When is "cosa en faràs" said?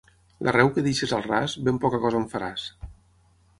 2.07-2.67